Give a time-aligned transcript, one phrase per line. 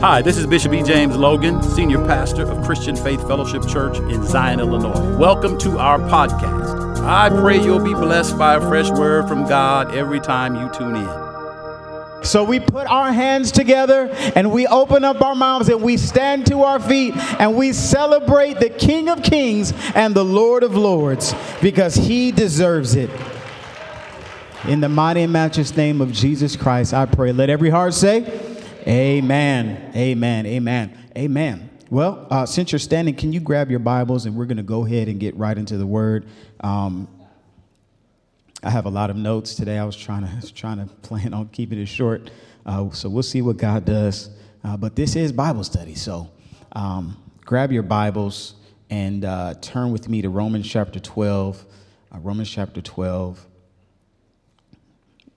[0.00, 0.82] Hi, this is Bishop E.
[0.84, 5.16] James Logan, Senior Pastor of Christian Faith Fellowship Church in Zion, Illinois.
[5.16, 7.00] Welcome to our podcast.
[7.04, 10.94] I pray you'll be blessed by a fresh word from God every time you tune
[10.94, 12.24] in.
[12.24, 16.46] So we put our hands together and we open up our mouths and we stand
[16.46, 21.34] to our feet and we celebrate the King of Kings and the Lord of Lords
[21.60, 23.10] because he deserves it.
[24.68, 27.32] In the mighty and matchless name of Jesus Christ, I pray.
[27.32, 28.47] Let every heart say,
[28.86, 29.92] Amen.
[29.94, 30.46] Amen.
[30.46, 30.98] Amen.
[31.16, 31.70] Amen.
[31.90, 34.84] Well, uh, since you're standing, can you grab your Bibles and we're going to go
[34.84, 36.26] ahead and get right into the Word.
[36.60, 37.08] Um,
[38.62, 39.78] I have a lot of notes today.
[39.78, 42.30] I was trying to was trying to plan on keeping it short,
[42.66, 44.30] uh, so we'll see what God does.
[44.64, 46.28] Uh, but this is Bible study, so
[46.72, 48.54] um, grab your Bibles
[48.90, 51.64] and uh, turn with me to Romans chapter 12.
[52.12, 53.46] Uh, Romans chapter 12,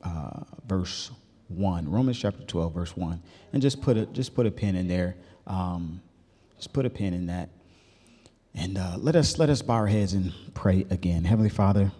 [0.03, 1.11] uh, verse
[1.51, 1.89] 1.
[1.89, 3.21] Romans chapter 12, verse 1.
[3.53, 5.15] And just put a, just put a pin in there.
[5.47, 6.01] Um,
[6.57, 7.49] just put a pin in that.
[8.53, 11.23] And uh, let, us, let us bow our heads and pray again.
[11.23, 11.91] Heavenly Father,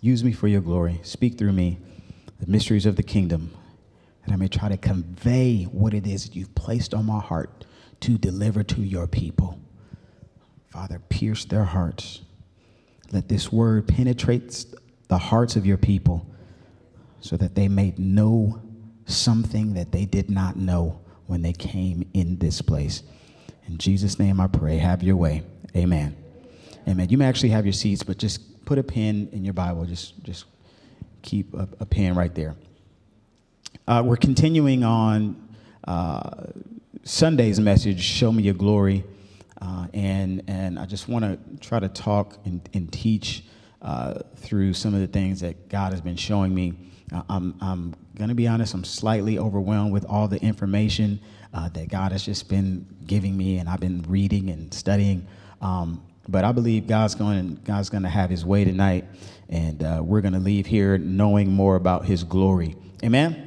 [0.00, 1.00] use me for your glory.
[1.02, 1.78] Speak through me
[2.40, 3.50] the mysteries of the kingdom,
[4.26, 7.64] that I may try to convey what it is that you've placed on my heart
[8.00, 9.58] to deliver to your people.
[10.68, 12.20] Father, pierce their hearts.
[13.12, 14.66] Let this word penetrate
[15.08, 16.26] the hearts of your people
[17.26, 18.62] so that they may know
[19.06, 23.02] something that they did not know when they came in this place.
[23.66, 24.78] In Jesus' name I pray.
[24.78, 25.42] Have your way.
[25.74, 26.16] Amen.
[26.86, 27.08] Amen.
[27.08, 29.84] You may actually have your seats, but just put a pen in your Bible.
[29.86, 30.44] Just, just
[31.22, 32.54] keep a, a pen right there.
[33.88, 35.48] Uh, we're continuing on
[35.86, 36.46] uh,
[37.02, 39.02] Sunday's message, Show Me Your Glory.
[39.60, 43.42] Uh, and, and I just want to try to talk and, and teach
[43.82, 46.74] uh, through some of the things that God has been showing me
[47.12, 51.20] I'm, I'm going to be honest, I'm slightly overwhelmed with all the information
[51.54, 55.26] uh, that God has just been giving me, and I've been reading and studying.
[55.60, 59.04] Um, but I believe God's going God's going to have His way tonight,
[59.48, 62.74] and uh, we're going to leave here knowing more about His glory.
[63.04, 63.42] Amen.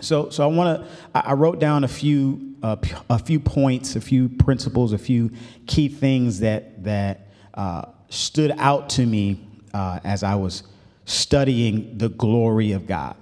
[0.00, 0.88] So, so I want to.
[1.14, 2.76] I wrote down a few uh,
[3.10, 5.30] a few points, a few principles, a few
[5.66, 10.62] key things that that uh, stood out to me uh, as I was
[11.06, 13.16] studying the glory of God.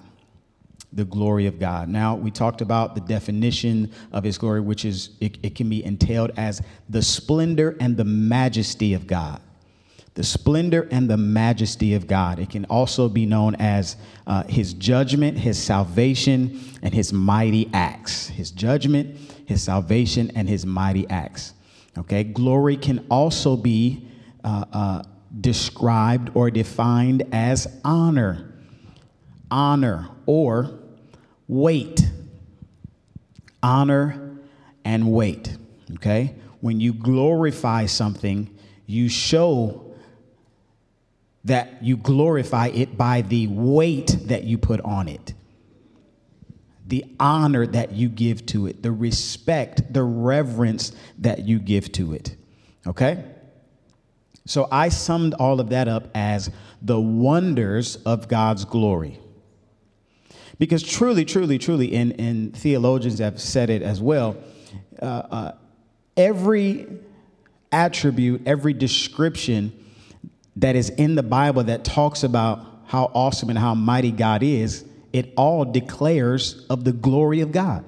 [0.92, 1.88] The glory of God.
[1.88, 5.84] Now, we talked about the definition of his glory, which is it, it can be
[5.84, 9.40] entailed as the splendor and the majesty of God.
[10.14, 12.38] The splendor and the majesty of God.
[12.38, 13.96] It can also be known as
[14.28, 18.28] uh, his judgment, his salvation, and his mighty acts.
[18.28, 19.16] His judgment,
[19.46, 21.54] his salvation, and his mighty acts.
[21.98, 24.08] Okay, glory can also be
[24.44, 25.02] uh, uh,
[25.40, 28.52] described or defined as honor,
[29.50, 30.78] honor or
[31.48, 32.08] weight.
[33.62, 34.38] Honor
[34.84, 35.56] and weight.
[35.94, 36.34] Okay?
[36.60, 38.56] When you glorify something,
[38.86, 39.94] you show
[41.44, 45.34] that you glorify it by the weight that you put on it,
[46.86, 52.14] the honor that you give to it, the respect, the reverence that you give to
[52.14, 52.34] it.
[52.86, 53.24] Okay?
[54.46, 56.50] So I summed all of that up as
[56.82, 59.18] the wonders of God's glory.
[60.58, 64.36] Because truly, truly, truly, and, and theologians have said it as well,
[65.00, 65.52] uh, uh,
[66.16, 66.86] every
[67.72, 69.72] attribute, every description
[70.56, 74.84] that is in the Bible that talks about how awesome and how mighty God is,
[75.12, 77.84] it all declares of the glory of God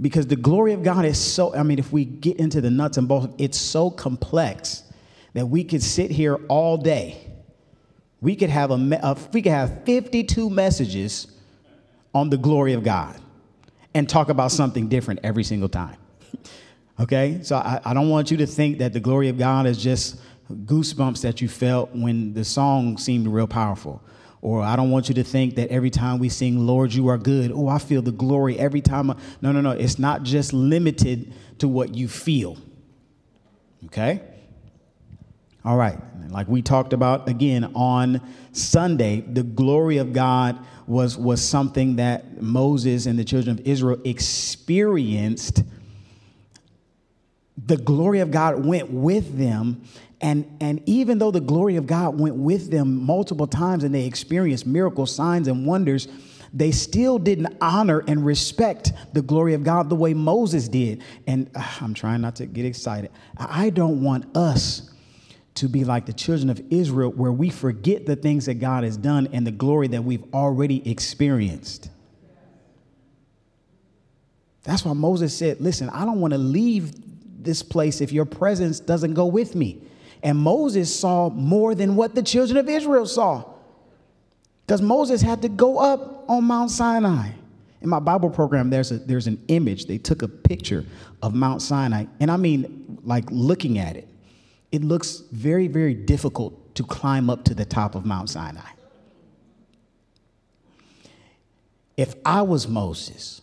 [0.00, 2.98] because the glory of God is so, I mean, if we get into the nuts
[2.98, 4.82] and bolts, it's so complex
[5.32, 7.22] that we could sit here all day.
[8.20, 11.26] We could have a, a we could have 52 messages
[12.14, 13.20] on the glory of God
[13.94, 15.96] and talk about something different every single time.
[17.00, 17.40] okay?
[17.42, 20.20] So I, I don't want you to think that the glory of God is just
[20.52, 24.02] goosebumps that you felt when the song seemed real powerful
[24.46, 27.18] or I don't want you to think that every time we sing, Lord, you are
[27.18, 29.10] good, oh, I feel the glory every time.
[29.10, 29.16] I...
[29.42, 29.72] No, no, no.
[29.72, 32.56] It's not just limited to what you feel.
[33.86, 34.22] Okay?
[35.64, 35.98] All right.
[36.30, 38.20] Like we talked about again on
[38.52, 43.98] Sunday, the glory of God was, was something that Moses and the children of Israel
[44.04, 45.64] experienced.
[47.58, 49.82] The glory of God went with them
[50.20, 54.06] and, and even though the glory of God went with them multiple times and they
[54.06, 56.08] experienced miracles, signs, and wonders,
[56.54, 61.02] they still didn't honor and respect the glory of God the way Moses did.
[61.26, 63.10] And uh, I'm trying not to get excited.
[63.36, 64.90] I don't want us
[65.56, 68.96] to be like the children of Israel, where we forget the things that God has
[68.96, 71.90] done and the glory that we've already experienced.
[74.64, 76.92] That's why Moses said, Listen, I don't want to leave
[77.42, 79.82] this place if your presence doesn't go with me.
[80.26, 83.44] And Moses saw more than what the children of Israel saw.
[84.66, 87.30] Because Moses had to go up on Mount Sinai.
[87.80, 89.86] In my Bible program, there's, a, there's an image.
[89.86, 90.84] They took a picture
[91.22, 92.06] of Mount Sinai.
[92.18, 94.08] And I mean, like looking at it,
[94.72, 98.68] it looks very, very difficult to climb up to the top of Mount Sinai.
[101.96, 103.42] If I was Moses,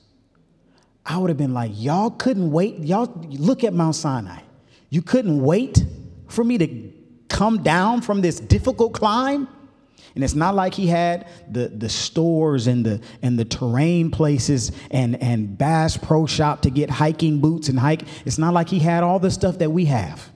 [1.05, 2.79] I would have been like, y'all couldn't wait.
[2.79, 4.41] Y'all look at Mount Sinai.
[4.89, 5.85] You couldn't wait
[6.33, 6.91] for me to
[7.29, 9.47] come down from this difficult climb?
[10.15, 14.71] And it's not like he had the, the stores and the and the terrain places
[14.91, 18.03] and, and Bass Pro Shop to get hiking boots and hike.
[18.25, 20.29] It's not like he had all the stuff that we have.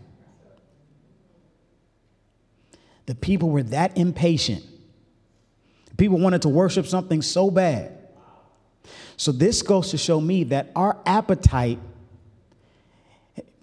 [3.06, 4.64] The people were that impatient.
[5.98, 7.98] People wanted to worship something so bad
[9.18, 11.80] so this goes to show me that our appetite,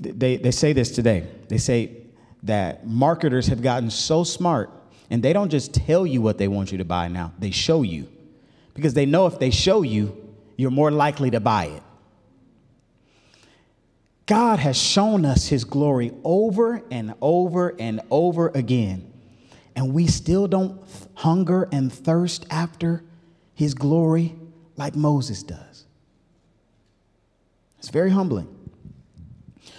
[0.00, 1.28] they, they say this today.
[1.48, 1.96] They say
[2.44, 4.70] that marketers have gotten so smart
[5.10, 7.82] and they don't just tell you what they want you to buy now, they show
[7.82, 8.08] you.
[8.74, 11.82] Because they know if they show you, you're more likely to buy it.
[14.26, 19.12] God has shown us his glory over and over and over again,
[19.76, 20.82] and we still don't
[21.14, 23.04] hunger and thirst after
[23.54, 24.34] his glory
[24.76, 25.84] like Moses does.
[27.78, 28.48] It's very humbling.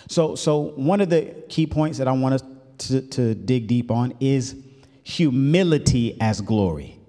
[0.08, 2.44] So, so one of the key points that I want us
[2.80, 4.56] to, to dig deep on is
[5.04, 7.00] humility as glory.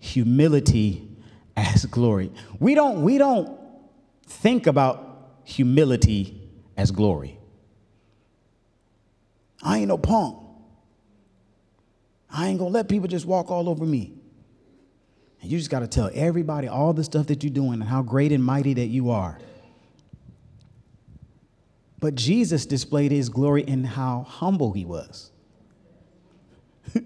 [0.00, 1.08] Humility
[1.56, 2.30] as glory.
[2.60, 3.58] We don't, we don't
[4.26, 6.40] think about humility
[6.76, 7.38] as glory.
[9.62, 10.38] I ain't no punk.
[12.30, 14.12] I ain't gonna let people just walk all over me.
[15.40, 18.02] And you just got to tell everybody all the stuff that you're doing and how
[18.02, 19.38] great and mighty that you are.
[21.98, 25.30] But Jesus displayed his glory in how humble he was.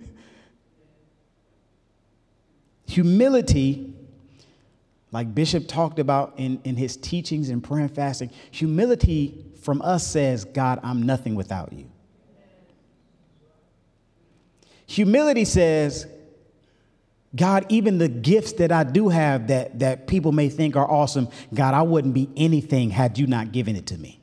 [2.86, 3.94] humility,
[5.12, 10.06] like Bishop talked about in, in his teachings and prayer and fasting, humility from us
[10.06, 11.90] says, God, I'm nothing without you.
[14.86, 16.06] Humility says,
[17.36, 21.28] God, even the gifts that I do have that, that people may think are awesome,
[21.54, 24.19] God, I wouldn't be anything had you not given it to me.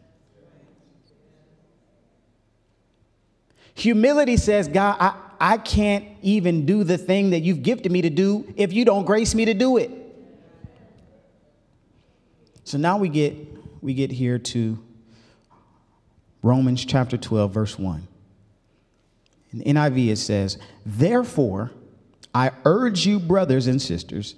[3.77, 8.09] Humility says, God, I, I can't even do the thing that you've gifted me to
[8.09, 9.91] do if you don't grace me to do it.
[12.63, 13.37] So now we get
[13.81, 14.79] we get here to
[16.41, 18.07] Romans chapter 12 verse 1.
[19.53, 21.71] In NIV it says, "Therefore,
[22.33, 24.33] I urge you, brothers and sisters,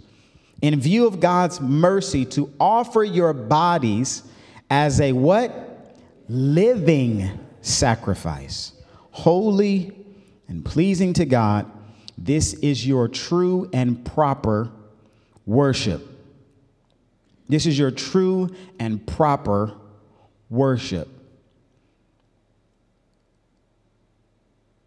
[0.61, 4.23] in view of God's mercy, to offer your bodies
[4.69, 5.95] as a what?
[6.27, 8.73] Living sacrifice,
[9.19, 9.93] holy
[10.47, 11.69] and pleasing to God.
[12.17, 14.71] This is your true and proper
[15.45, 16.05] worship.
[17.49, 18.49] This is your true
[18.79, 19.73] and proper
[20.49, 21.09] worship.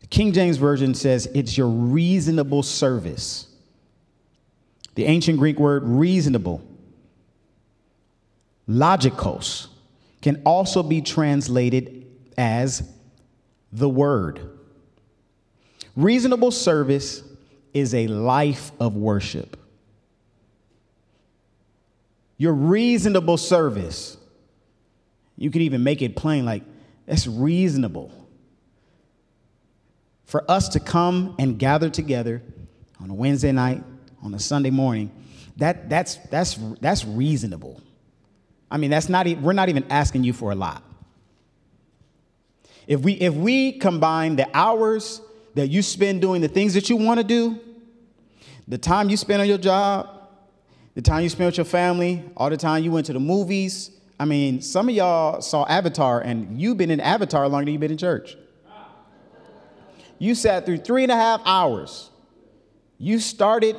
[0.01, 3.49] The King James Version says it's your reasonable service.
[4.95, 6.63] The ancient Greek word reasonable,
[8.69, 9.69] logikos,
[10.21, 12.07] can also be translated
[12.39, 12.89] as
[13.73, 14.41] the word.
[15.97, 17.23] Reasonable service
[17.73, 19.57] is a life of worship.
[22.37, 24.17] Your reasonable service,
[25.37, 26.63] you could even make it plain like,
[27.07, 28.13] that's reasonable
[30.33, 32.41] for us to come and gather together
[32.99, 33.85] on a Wednesday night,
[34.23, 35.11] on a Sunday morning,
[35.59, 37.83] that, that's, that's, that's reasonable.
[38.71, 40.83] I mean, that's not, we're not even asking you for a lot.
[42.87, 45.21] If we, if we combine the hours
[45.55, 47.61] that you spend doing the things that you want to do,
[48.67, 50.09] the time you spend on your job,
[50.95, 53.91] the time you spend with your family, all the time you went to the movies.
[54.21, 57.81] I mean, some of y'all saw Avatar and you've been in Avatar longer than you've
[57.81, 58.37] been in church.
[60.19, 62.11] You sat through three and a half hours.
[62.99, 63.75] You started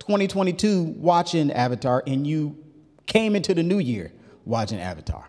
[0.00, 2.56] 2022 watching Avatar, and you
[3.06, 4.12] came into the new year
[4.44, 5.28] watching Avatar.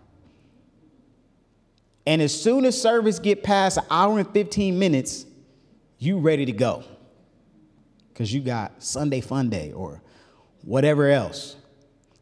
[2.08, 5.26] And as soon as service get past an hour and 15 minutes,
[6.00, 6.86] you ready to go.
[8.14, 10.02] Because you got Sunday fun day or
[10.64, 11.58] whatever else.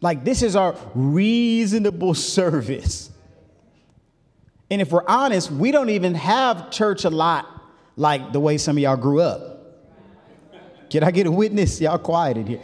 [0.01, 3.11] Like this is our reasonable service.
[4.71, 7.45] And if we're honest, we don't even have church a lot
[7.95, 9.51] like the way some of y'all grew up.
[10.89, 11.79] Can I get a witness?
[11.79, 12.61] Y'all quiet in here.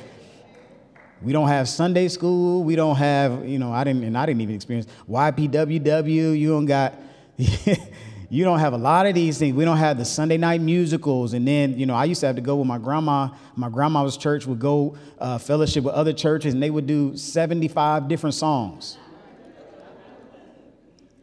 [1.21, 2.63] We don't have Sunday school.
[2.63, 6.39] We don't have, you know, I didn't, and I didn't even experience YPWW.
[6.39, 6.95] You don't got,
[8.29, 9.55] you don't have a lot of these things.
[9.55, 11.33] We don't have the Sunday night musicals.
[11.33, 13.29] And then, you know, I used to have to go with my grandma.
[13.55, 18.07] My grandma's church would go uh, fellowship with other churches, and they would do 75
[18.07, 18.97] different songs.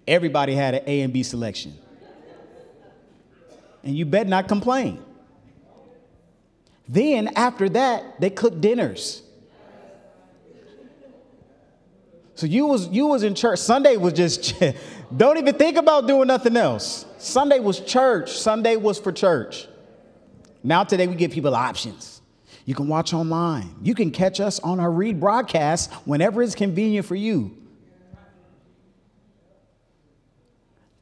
[0.06, 1.76] Everybody had an A and B selection.
[3.84, 5.02] And you bet not complain.
[6.88, 9.22] Then, after that, they cooked dinners.
[12.38, 13.58] So you was you was in church.
[13.58, 14.54] Sunday was just
[15.16, 17.04] don't even think about doing nothing else.
[17.18, 18.30] Sunday was church.
[18.30, 19.66] Sunday was for church.
[20.62, 22.22] Now today we give people options.
[22.64, 23.74] You can watch online.
[23.82, 27.56] You can catch us on our read broadcast whenever it's convenient for you.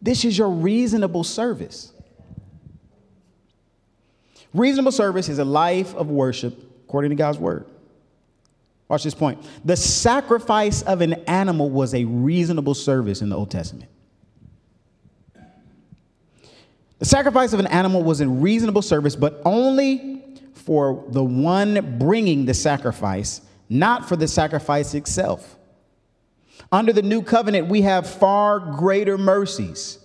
[0.00, 1.93] This is your reasonable service.
[4.55, 7.66] Reasonable service is a life of worship according to God's word.
[8.88, 9.45] Watch this point.
[9.64, 13.90] The sacrifice of an animal was a reasonable service in the Old Testament.
[16.99, 22.47] The sacrifice of an animal was a reasonable service, but only for the one bringing
[22.47, 25.57] the sacrifice, not for the sacrifice itself.
[26.73, 29.99] Under the new covenant, we have far greater mercies.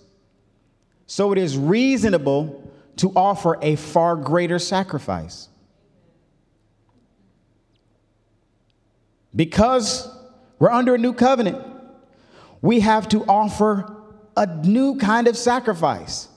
[1.07, 5.47] So it is reasonable to offer a far greater sacrifice.
[9.35, 10.09] Because
[10.59, 11.65] we're under a new covenant,
[12.61, 13.95] we have to offer
[14.37, 16.27] a new kind of sacrifice,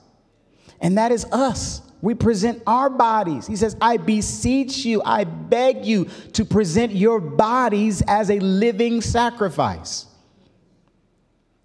[0.81, 1.81] and that is us.
[2.01, 3.47] We present our bodies.
[3.47, 9.01] He says, I beseech you, I beg you to present your bodies as a living
[9.01, 10.07] sacrifice.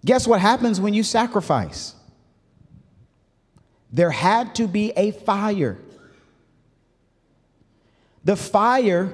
[0.04, 1.94] Guess what happens when you sacrifice?
[3.92, 5.76] There had to be a fire.
[8.24, 9.12] The fire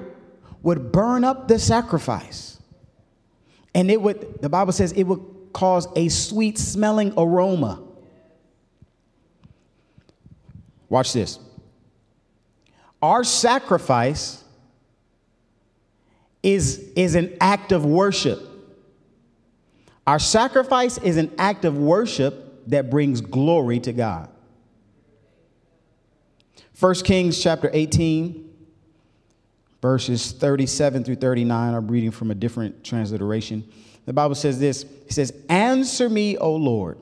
[0.63, 2.59] would burn up the sacrifice.
[3.73, 5.23] And it would, the Bible says, it would
[5.53, 7.81] cause a sweet smelling aroma.
[10.89, 11.39] Watch this.
[13.01, 14.43] Our sacrifice
[16.41, 18.41] is, is an act of worship.
[20.05, 24.29] Our sacrifice is an act of worship that brings glory to God.
[26.79, 28.46] 1 Kings chapter 18,
[29.87, 31.73] verses 37 through 39.
[31.73, 33.63] I'm reading from a different transliteration.
[34.05, 36.97] The Bible says this It says, Answer me, O Lord.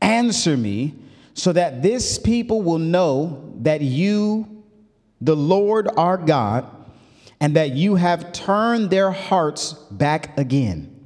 [0.00, 0.94] Answer me,
[1.34, 4.64] so that this people will know that you,
[5.20, 6.64] the Lord our God,
[7.38, 10.98] and that you have turned their hearts back again.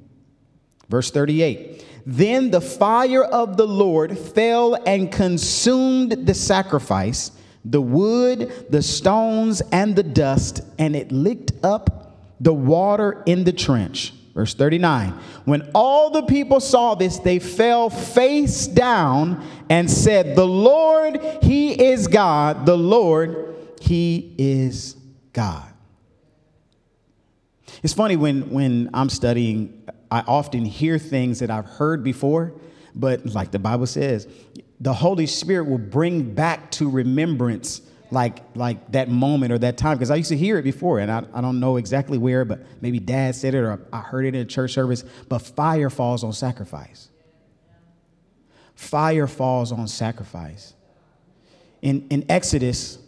[0.89, 7.33] Verse 38 Then the fire of the Lord fell and consumed the sacrifice
[7.65, 13.53] the wood, the stones, and the dust, and it licked up the water in the
[13.53, 14.13] trench.
[14.35, 15.11] Verse 39
[15.45, 21.73] When all the people saw this, they fell face down and said, The Lord, He
[21.73, 22.65] is God.
[22.65, 24.97] The Lord, He is
[25.33, 25.67] God.
[27.83, 32.53] It's funny when, when I'm studying, I often hear things that I've heard before,
[32.95, 34.27] but like the Bible says,
[34.81, 39.97] the Holy Spirit will bring back to remembrance like like that moment or that time.
[39.97, 42.61] Because I used to hear it before and I, I don't know exactly where but
[42.81, 46.25] maybe dad said it or I heard it in a church service but fire falls
[46.25, 47.09] on sacrifice.
[48.75, 50.75] Fire falls on sacrifice.
[51.83, 52.99] In in Exodus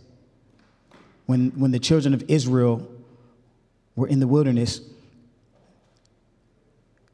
[1.26, 2.86] when when the children of Israel
[3.96, 4.80] were in the wilderness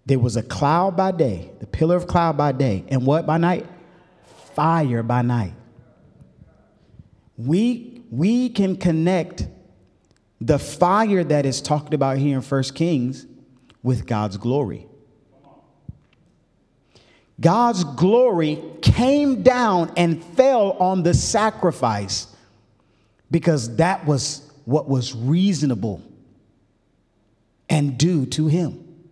[0.05, 3.39] there was a cloud by day the pillar of cloud by day and what by
[3.39, 3.67] night
[4.59, 5.55] fire by night.
[7.37, 9.47] We, we can connect
[10.41, 13.25] the fire that is talked about here in First Kings
[13.85, 14.85] with God's glory.
[17.41, 22.27] God's glory came down and fell on the sacrifice
[23.31, 26.03] because that was what was reasonable
[27.69, 29.05] and due to him.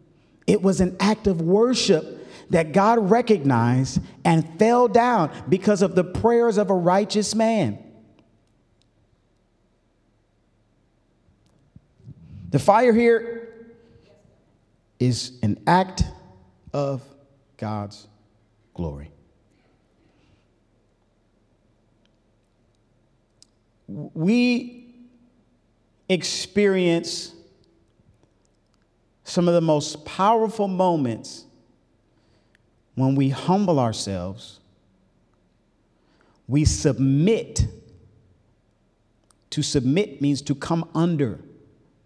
[0.49, 2.16] It was an act of worship
[2.51, 7.79] that God recognized and fell down because of the prayers of a righteous man.
[12.51, 13.67] The fire here
[14.99, 16.05] is an act
[16.73, 17.03] of
[17.57, 18.07] God's
[18.75, 19.11] glory.
[23.89, 24.95] We
[26.09, 27.33] experience
[29.25, 31.46] some of the most powerful moments
[32.97, 34.59] when we humble ourselves,
[36.49, 37.67] we submit.
[39.51, 41.41] To submit means to come under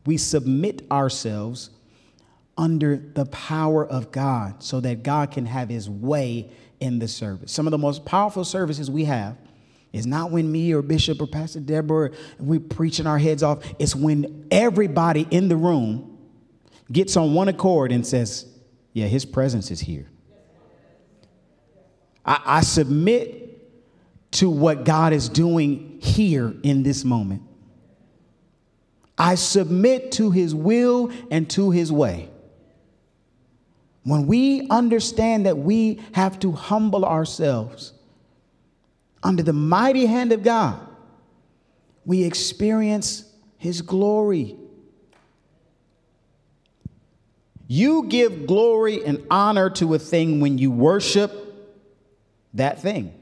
[0.06, 1.70] We submit ourselves
[2.56, 7.52] under the power of God so that God can have his way in the service.
[7.52, 9.36] Some of the most powerful services we have
[9.92, 13.64] is not when me or Bishop or Pastor Deborah we preaching our heads off.
[13.78, 16.18] It's when everybody in the room
[16.90, 18.46] gets on one accord and says,
[18.92, 20.08] "Yeah, His presence is here."
[22.24, 23.40] I, I submit
[24.32, 27.42] to what God is doing here in this moment.
[29.18, 32.30] I submit to His will and to His way.
[34.02, 37.92] When we understand that we have to humble ourselves
[39.22, 40.80] under the mighty hand of God,
[42.06, 43.24] we experience
[43.58, 44.56] His glory.
[47.66, 51.49] You give glory and honor to a thing when you worship
[52.54, 53.14] that thing.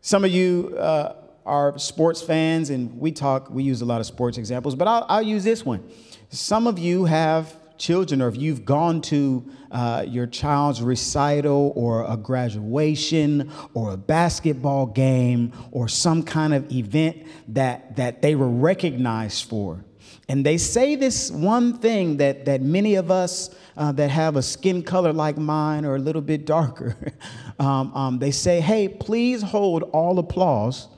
[0.00, 1.14] Some of you uh,
[1.46, 5.06] are sports fans, and we talk, we use a lot of sports examples, but I'll,
[5.08, 5.88] I'll use this one.
[6.30, 12.04] Some of you have children, or if you've gone to uh, your child's recital or
[12.10, 18.48] a graduation or a basketball game or some kind of event that, that they were
[18.48, 19.84] recognized for.
[20.28, 24.42] And they say this one thing that, that many of us uh, that have a
[24.42, 26.96] skin color like mine or a little bit darker,
[27.58, 30.88] um, um, they say, hey, please hold all applause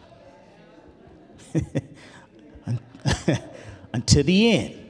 [3.93, 4.83] until the end.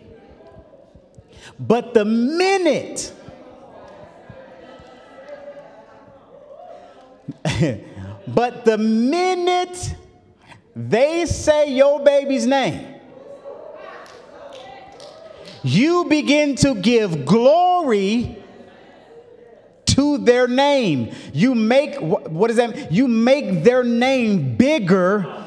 [1.59, 3.13] But the minute,
[8.27, 9.95] but the minute
[10.75, 12.96] they say your baby's name,
[15.67, 18.37] you begin to give glory
[19.87, 21.13] to their name.
[21.33, 22.87] You make, what does that mean?
[22.91, 25.45] You make their name bigger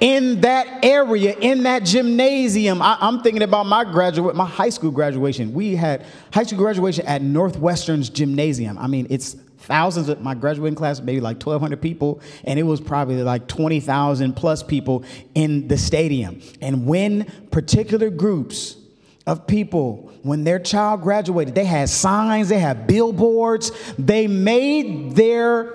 [0.00, 2.82] in that area, in that gymnasium.
[2.82, 5.54] I, am thinking about my graduate, my high school graduation.
[5.54, 8.76] We had high school graduation at Northwestern's gymnasium.
[8.78, 12.80] I mean, it's thousands of my graduating class, maybe like 1,200 people, and it was
[12.80, 15.04] probably like 20,000 plus people
[15.34, 16.42] in the stadium.
[16.60, 18.81] And when particular groups
[19.26, 25.74] of people, when their child graduated, they had signs, they had billboards, they made their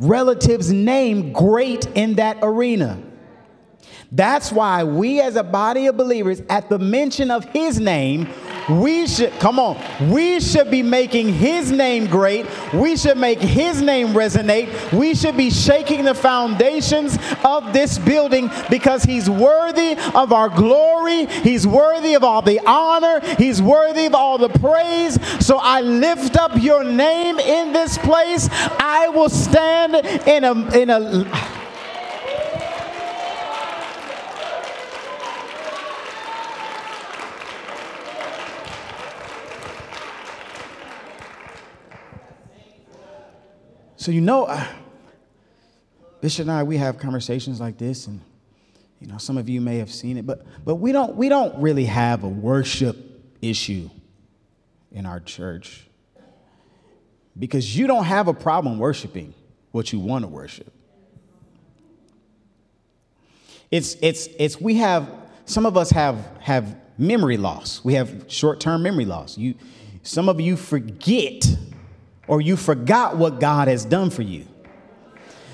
[0.00, 3.02] relative's name great in that arena.
[4.10, 8.26] That's why we, as a body of believers, at the mention of his name,
[8.68, 9.78] we should, come on,
[10.10, 12.46] we should be making his name great.
[12.72, 14.92] We should make his name resonate.
[14.92, 21.26] We should be shaking the foundations of this building because he's worthy of our glory.
[21.26, 23.20] He's worthy of all the honor.
[23.36, 25.18] He's worthy of all the praise.
[25.44, 28.48] So I lift up your name in this place.
[28.78, 29.94] I will stand
[30.26, 31.24] in a, in a,
[44.08, 44.66] So, you know, uh,
[46.22, 48.22] Bishop and I, we have conversations like this, and,
[49.02, 51.54] you know, some of you may have seen it, but, but we, don't, we don't
[51.60, 52.96] really have a worship
[53.42, 53.90] issue
[54.92, 55.86] in our church
[57.38, 59.34] because you don't have a problem worshiping
[59.72, 60.72] what you want to worship.
[63.70, 65.06] It's, it's, it's, we have,
[65.44, 67.84] some of us have, have memory loss.
[67.84, 69.36] We have short term memory loss.
[69.36, 69.54] You,
[70.02, 71.44] some of you forget
[72.28, 74.46] or you forgot what God has done for you.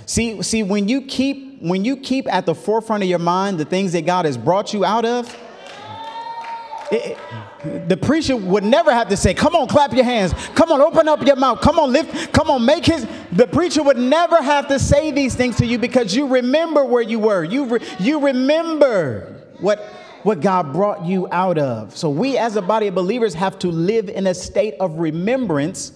[0.07, 3.65] See, see, when you keep when you keep at the forefront of your mind the
[3.65, 5.35] things that God has brought you out of,
[6.91, 7.17] it,
[7.89, 10.35] the preacher would never have to say, Come on, clap your hands.
[10.55, 11.61] Come on, open up your mouth.
[11.61, 12.33] Come on, lift.
[12.33, 13.07] Come on, make his.
[13.33, 17.03] The preacher would never have to say these things to you because you remember where
[17.03, 17.43] you were.
[17.43, 19.81] You, re, you remember what,
[20.23, 21.97] what God brought you out of.
[21.97, 25.93] So, we as a body of believers have to live in a state of remembrance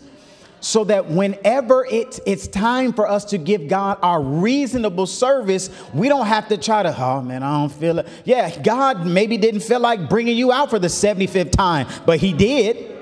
[0.61, 6.09] so that whenever it's, it's time for us to give God our reasonable service, we
[6.09, 8.09] don't have to try to, oh man, I don't feel it.
[8.25, 12.33] Yeah, God maybe didn't feel like bringing you out for the 75th time, but He
[12.33, 12.97] did.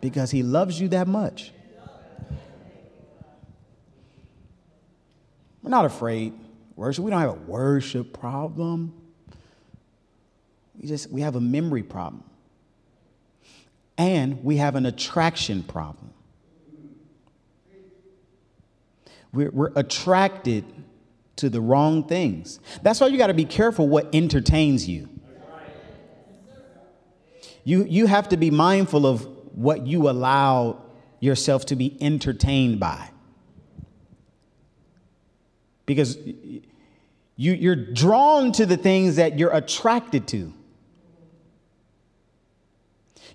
[0.00, 1.52] Because He loves you that much.
[5.62, 6.32] We're not afraid.
[6.76, 8.94] Worship, we don't have a worship problem.
[10.80, 12.24] We just we have a memory problem
[14.00, 16.14] and we have an attraction problem.
[19.30, 20.64] We're, we're attracted
[21.36, 22.60] to the wrong things.
[22.82, 25.10] That's why you got to be careful what entertains you.
[27.62, 30.82] You, you have to be mindful of what you allow
[31.20, 33.10] yourself to be entertained by.
[35.84, 36.16] Because
[37.36, 40.54] You, you're drawn to the things that you're attracted to.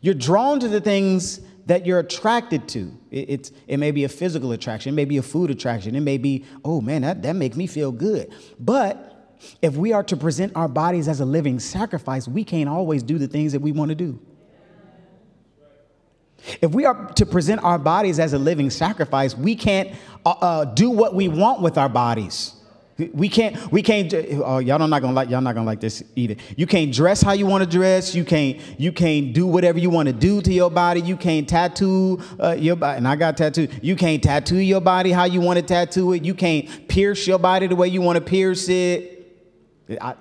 [0.06, 2.96] You're drawn to the things that you're attracted to.
[3.10, 6.02] It, it's, it may be a physical attraction, it may be a food attraction, it
[6.02, 8.32] may be, oh man, that, that makes me feel good.
[8.60, 13.02] But if we are to present our bodies as a living sacrifice, we can't always
[13.02, 14.20] do the things that we want to do.
[16.62, 19.90] If we are to present our bodies as a living sacrifice, we can't
[20.24, 22.54] uh, uh, do what we want with our bodies.
[22.98, 26.38] We can't, we can't, oh, y'all not gonna like, y'all not gonna like this either.
[26.56, 28.16] You can't dress how you wanna dress.
[28.16, 31.02] You can't, you can't do whatever you wanna do to your body.
[31.02, 33.84] You can't tattoo uh, your body, and I got tattooed.
[33.84, 36.24] You can't tattoo your body how you wanna tattoo it.
[36.24, 39.12] You can't pierce your body the way you wanna pierce it.
[40.00, 40.16] I,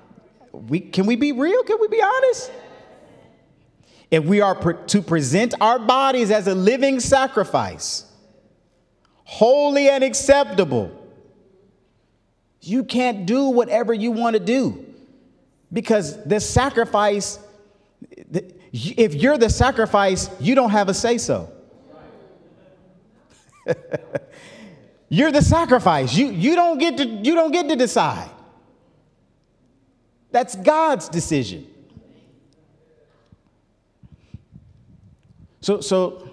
[0.51, 1.63] we, can we be real?
[1.63, 2.51] Can we be honest?
[4.11, 8.05] If we are pre- to present our bodies as a living sacrifice,
[9.23, 11.04] holy and acceptable,
[12.67, 14.85] you can't do whatever you want to do
[15.73, 17.39] because the sacrifice,
[18.73, 21.51] if you're the sacrifice, you don't have a say so.
[25.09, 26.15] you're the sacrifice.
[26.15, 28.31] You, you, don't get to, you don't get to decide.
[30.31, 31.67] That's God's decision.
[35.61, 36.29] So, so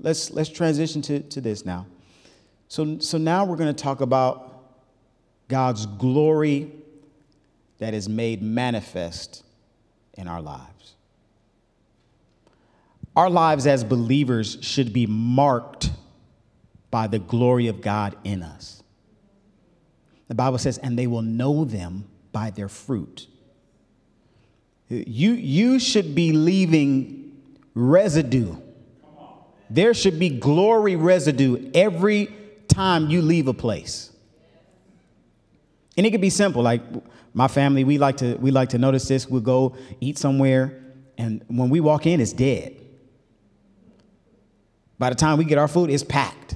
[0.00, 1.86] let's, let's transition to, to this now.
[2.68, 4.47] So, so now we're going to talk about
[5.48, 6.70] God's glory
[7.78, 9.44] that is made manifest
[10.14, 10.94] in our lives.
[13.16, 15.90] Our lives as believers should be marked
[16.90, 18.82] by the glory of God in us.
[20.28, 23.26] The Bible says, and they will know them by their fruit.
[24.88, 27.40] You, you should be leaving
[27.74, 28.56] residue.
[29.70, 32.32] There should be glory residue every
[32.68, 34.12] time you leave a place.
[35.98, 36.62] And it could be simple.
[36.62, 36.80] Like
[37.34, 39.26] my family, we like to we like to notice this.
[39.26, 40.80] We'll go eat somewhere,
[41.18, 42.76] and when we walk in, it's dead.
[44.96, 46.54] By the time we get our food, it's packed.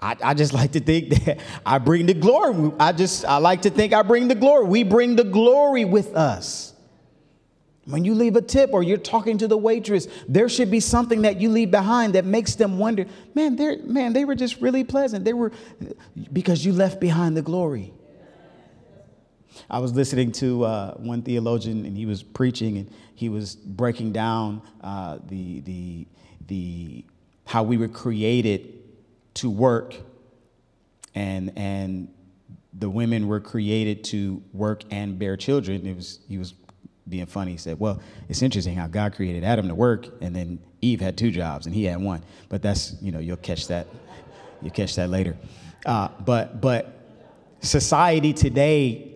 [0.00, 2.72] I, I just like to think that I bring the glory.
[2.80, 4.66] I just I like to think I bring the glory.
[4.66, 6.67] We bring the glory with us.
[7.88, 11.22] When you leave a tip or you're talking to the waitress, there should be something
[11.22, 14.84] that you leave behind that makes them wonder, man, they man, they were just really
[14.84, 15.24] pleasant.
[15.24, 15.52] They were
[16.30, 17.94] because you left behind the glory.
[19.70, 24.12] I was listening to uh, one theologian and he was preaching and he was breaking
[24.12, 26.06] down uh, the, the,
[26.46, 27.04] the,
[27.46, 28.82] how we were created
[29.34, 29.96] to work
[31.14, 32.08] and, and
[32.72, 35.84] the women were created to work and bear children.
[35.86, 36.54] It was, he was
[37.08, 40.58] being funny, he said, Well, it's interesting how God created Adam to work, and then
[40.80, 42.22] Eve had two jobs and he had one.
[42.48, 43.86] But that's, you know, you'll catch that.
[44.62, 45.36] You'll catch that later.
[45.86, 47.00] Uh, but, but
[47.60, 49.14] society today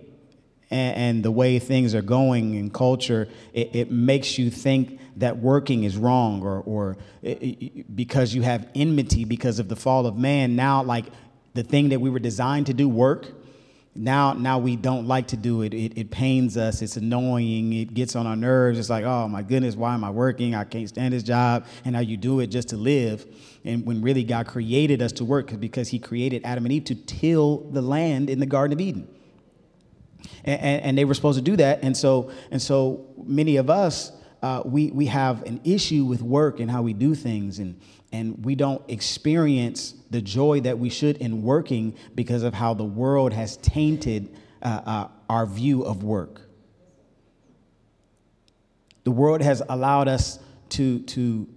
[0.71, 5.37] and, and, the way things are going in culture, it, it, makes you think that
[5.37, 10.07] working is wrong or, or it, it, because you have enmity because of the fall
[10.07, 10.57] of man.
[10.57, 11.07] Now, like
[11.55, 13.27] the thing that we were designed to do, work,
[13.95, 15.75] now now we don't like to do it.
[15.75, 15.99] it.
[15.99, 16.81] It pains us.
[16.81, 17.73] It's annoying.
[17.73, 18.79] It gets on our nerves.
[18.79, 20.55] It's like, oh my goodness, why am I working?
[20.55, 21.67] I can't stand this job.
[21.85, 23.27] And now you do it just to live.
[23.65, 26.95] And when really God created us to work because He created Adam and Eve to
[26.95, 29.09] till the land in the Garden of Eden.
[30.45, 31.83] And, and, and they were supposed to do that.
[31.83, 36.61] And so and so many of us uh, we we have an issue with work
[36.61, 37.81] and how we do things and
[38.13, 42.85] and we don't experience the joy that we should in working because of how the
[42.85, 46.43] world has tainted uh, uh, our view of work.
[49.05, 50.39] The world has allowed us
[50.71, 51.49] to, to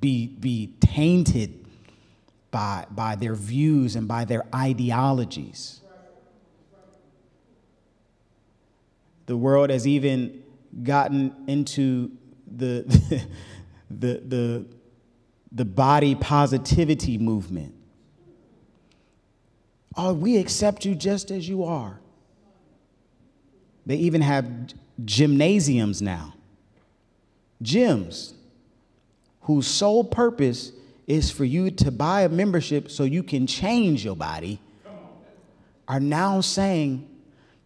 [0.00, 1.66] be, be tainted
[2.50, 5.80] by, by their views and by their ideologies.
[9.26, 10.42] The world has even
[10.82, 12.12] gotten into
[12.46, 12.84] the,
[13.90, 14.66] the, the, the
[15.62, 17.74] body positivity movement.
[19.96, 22.00] Oh, we accept you just as you are.
[23.86, 24.48] They even have
[25.04, 26.34] gymnasiums now,
[27.62, 28.32] gyms
[29.44, 30.72] whose sole purpose
[31.06, 34.60] is for you to buy a membership so you can change your body,
[35.86, 37.08] are now saying,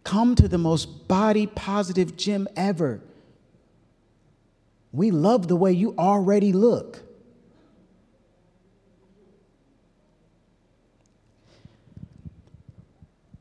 [0.03, 3.01] Come to the most body positive gym ever.
[4.91, 7.03] We love the way you already look.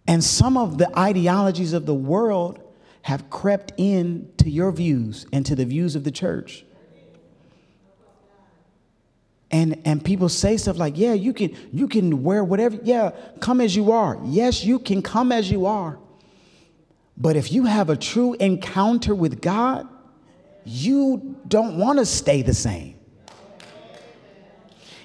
[0.09, 2.59] And some of the ideologies of the world
[3.03, 6.65] have crept in to your views and to the views of the church.
[9.51, 13.61] and and people say stuff like yeah you can you can wear whatever yeah come
[13.63, 14.19] as you are.
[14.25, 15.99] Yes you can come as you are.
[17.17, 19.89] But if you have a true encounter with god
[20.65, 22.98] you don't want to stay the same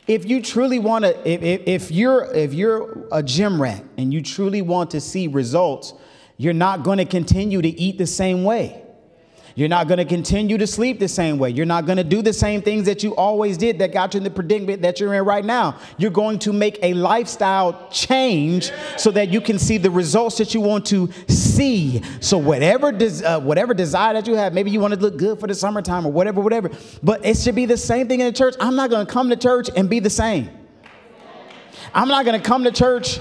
[0.07, 4.13] if you truly want to if, if, if you're if you're a gym rat and
[4.13, 5.93] you truly want to see results
[6.37, 8.82] you're not going to continue to eat the same way
[9.55, 11.51] you're not going to continue to sleep the same way.
[11.51, 14.17] You're not going to do the same things that you always did that got you
[14.17, 15.77] in the predicament that you're in right now.
[15.97, 20.55] You're going to make a lifestyle change so that you can see the results that
[20.55, 22.01] you want to see.
[22.19, 25.39] So whatever des- uh, whatever desire that you have, maybe you want to look good
[25.39, 26.71] for the summertime or whatever, whatever.
[27.03, 28.55] But it should be the same thing in the church.
[28.59, 30.49] I'm not going to come to church and be the same.
[31.93, 33.19] I'm not going to come to church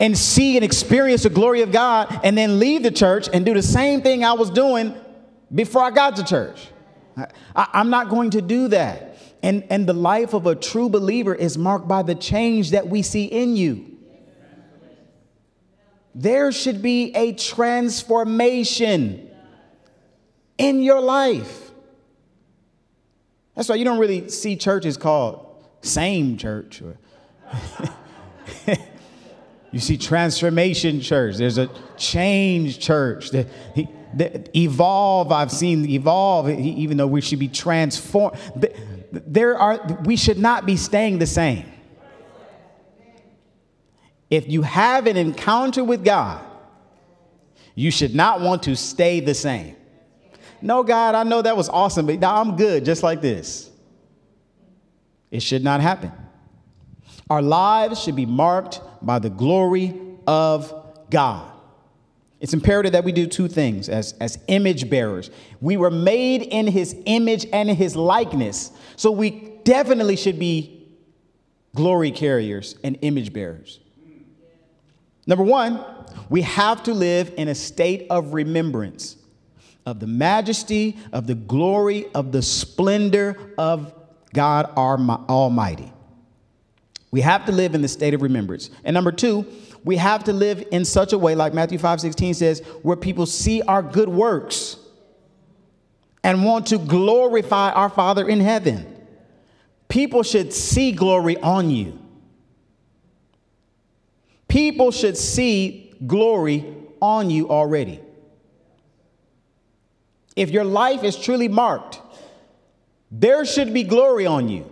[0.00, 3.52] and see and experience the glory of God and then leave the church and do
[3.52, 4.94] the same thing I was doing
[5.54, 6.68] before I got to church.
[7.54, 9.18] I, am not going to do that.
[9.42, 13.02] And, and the life of a true believer is marked by the change that we
[13.02, 13.96] see in you.
[16.14, 19.30] There should be a transformation
[20.56, 21.70] in your life.
[23.54, 25.42] That's why you don't really see churches called
[25.82, 26.98] same church or
[29.70, 31.36] you see transformation church.
[31.36, 33.30] There's a change church.
[33.30, 33.88] that He,
[34.54, 38.38] evolve, I've seen evolve, even though we should be transformed.
[39.12, 41.70] There are, we should not be staying the same.
[44.28, 46.44] If you have an encounter with God,
[47.74, 49.76] you should not want to stay the same.
[50.62, 53.70] No, God, I know that was awesome, but now I'm good just like this.
[55.30, 56.10] It should not happen.
[57.28, 59.94] Our lives should be marked by the glory
[60.26, 60.72] of
[61.10, 61.52] God.
[62.40, 65.30] It's imperative that we do two things as, as image bearers.
[65.60, 68.72] We were made in his image and in his likeness.
[68.96, 70.86] So we definitely should be
[71.74, 73.80] glory carriers and image bearers.
[75.26, 75.82] Number one,
[76.28, 79.16] we have to live in a state of remembrance
[79.86, 83.94] of the majesty, of the glory, of the splendor of
[84.34, 85.92] God our Almighty.
[87.12, 88.68] We have to live in the state of remembrance.
[88.84, 89.46] And number two,
[89.86, 93.24] we have to live in such a way, like Matthew 5 16 says, where people
[93.24, 94.78] see our good works
[96.24, 98.84] and want to glorify our Father in heaven.
[99.86, 102.00] People should see glory on you.
[104.48, 106.64] People should see glory
[107.00, 108.00] on you already.
[110.34, 112.00] If your life is truly marked,
[113.12, 114.68] there should be glory on you.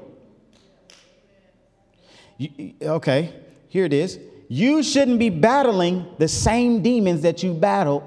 [2.37, 3.33] you okay,
[3.69, 8.03] here it is you shouldn't be battling the same demons that you battled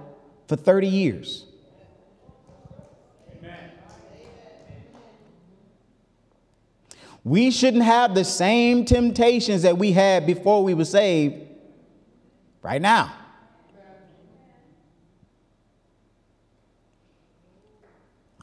[0.47, 1.45] for 30 years.
[7.23, 11.45] We shouldn't have the same temptations that we had before we were saved
[12.62, 13.13] right now.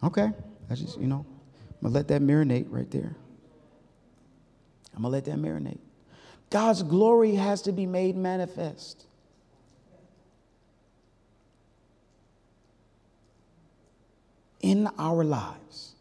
[0.02, 0.30] Okay,
[0.68, 1.24] I just, you know,
[1.80, 3.16] I'm gonna let that marinate right there.
[4.94, 5.78] I'm gonna let that marinate.
[6.50, 9.06] God's glory has to be made manifest.
[14.60, 15.94] In our lives.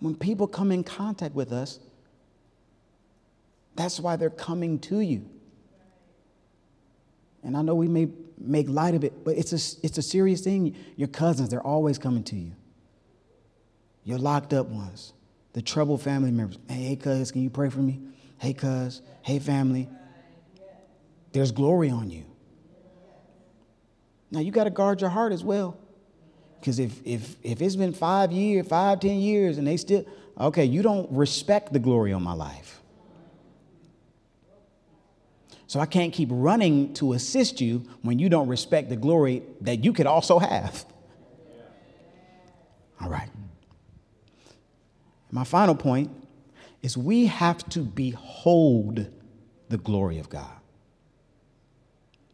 [0.00, 1.80] When people come in contact with us,
[3.74, 5.28] that's why they're coming to you.
[7.42, 10.42] And I know we may make light of it, but it's a, it's a serious
[10.42, 10.76] thing.
[10.96, 12.52] Your cousins, they're always coming to you.
[14.04, 15.12] Your locked up ones
[15.56, 16.58] the troubled family members.
[16.68, 17.98] Hey, cuz, can you pray for me?
[18.36, 19.88] Hey, cuz, hey, family.
[21.32, 22.26] There's glory on you.
[24.30, 25.78] Now you got to guard your heart as well.
[26.60, 30.04] Because if, if, if it's been five years, five, ten years, and they still,
[30.38, 32.82] okay, you don't respect the glory on my life.
[35.68, 39.82] So I can't keep running to assist you when you don't respect the glory that
[39.82, 40.84] you could also have.
[43.00, 43.30] All right.
[45.36, 46.10] My final point
[46.80, 49.06] is we have to behold
[49.68, 50.56] the glory of God.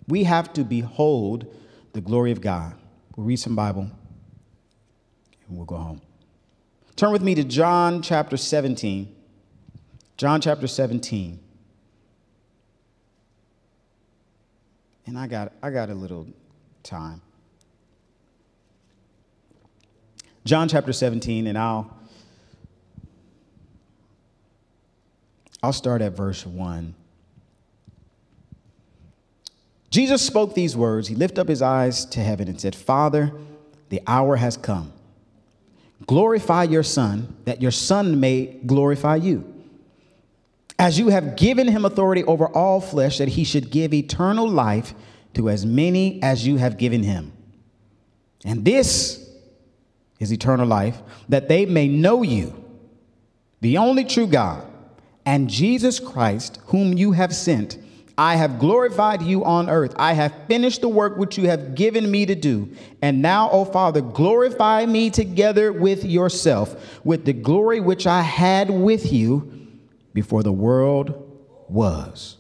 [0.07, 1.53] We have to behold
[1.95, 2.77] the glory of God.
[3.17, 3.91] We'll read some Bible
[5.49, 6.01] and we'll go home.
[6.95, 9.13] Turn with me to John chapter 17.
[10.17, 11.41] John chapter 17.
[15.07, 16.29] And I got, I got a little
[16.85, 17.21] time.
[20.45, 22.02] John chapter 17, and I'll
[25.63, 26.95] I'll start at verse 1.
[29.91, 31.09] Jesus spoke these words.
[31.09, 33.31] He lifted up his eyes to heaven and said, Father,
[33.91, 34.93] the hour has come.
[36.07, 39.45] glorify your Son, that your Son may glorify you.
[40.79, 44.95] As you have given him authority over all flesh, that he should give eternal life
[45.35, 47.33] to as many as you have given him.
[48.45, 49.31] And this
[50.19, 52.65] is eternal life, that they may know you,
[53.61, 54.67] the only true God,
[55.25, 57.79] and Jesus Christ, whom you have sent.
[58.19, 59.95] I have glorified you on earth.
[59.97, 62.71] I have finished the work which you have given me to do.
[63.01, 68.71] And now, O Father, glorify me together with yourself, with the glory which I had
[68.71, 69.69] with you
[70.13, 72.37] before the world was.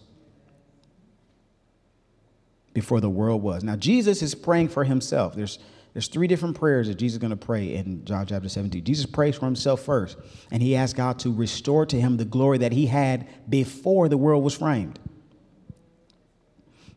[2.75, 3.65] Before the world was.
[3.65, 5.35] Now, Jesus is praying for himself.
[5.35, 5.59] There's
[5.93, 8.83] there's three different prayers that Jesus is going to pray in John chapter 17.
[8.83, 10.17] Jesus prays for himself first,
[10.51, 14.17] and he asks God to restore to him the glory that he had before the
[14.17, 14.99] world was framed.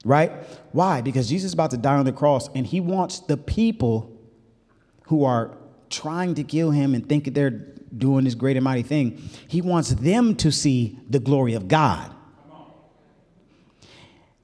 [0.05, 0.31] Right?
[0.71, 1.01] Why?
[1.01, 4.17] Because Jesus is about to die on the cross, and he wants the people
[5.08, 5.58] who are
[5.89, 7.49] trying to kill him and think that they're
[7.97, 12.12] doing this great and mighty thing, he wants them to see the glory of God.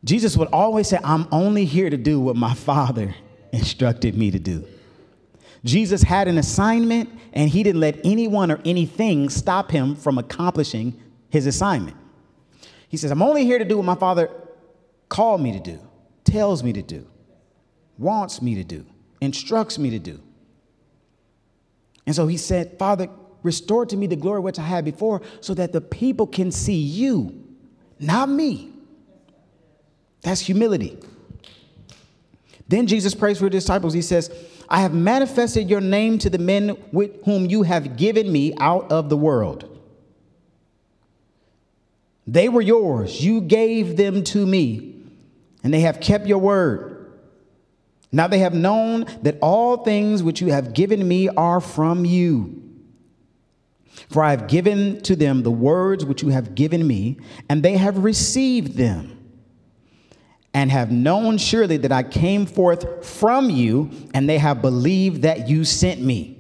[0.04, 3.14] Jesus would always say, I'm only here to do what my Father
[3.52, 4.66] instructed me to do.
[5.64, 11.00] Jesus had an assignment and he didn't let anyone or anything stop him from accomplishing
[11.30, 11.98] his assignment.
[12.90, 14.30] He says, I'm only here to do what my father
[15.08, 15.80] called me to do,
[16.24, 17.08] tells me to do,
[17.98, 18.86] wants me to do,
[19.22, 20.20] instructs me to do.
[22.06, 23.08] And so he said, Father,
[23.44, 26.74] restore to me the glory which I had before so that the people can see
[26.76, 27.48] you,
[28.00, 28.72] not me.
[30.22, 30.98] That's humility.
[32.72, 33.94] Then Jesus prays for his disciples.
[33.94, 34.32] He says,
[34.70, 38.90] I have manifested your name to the men with whom you have given me out
[38.94, 39.68] of the world.
[42.26, 43.22] They were yours.
[43.26, 44.96] You gave them to me,
[45.66, 47.12] and they have kept your word.
[48.10, 52.64] Now they have known that all things which you have given me are from you.
[54.10, 57.18] For I have given to them the words which you have given me,
[57.50, 59.21] and they have received them
[60.54, 65.48] and have known surely that I came forth from you, and they have believed that
[65.48, 66.38] you sent me.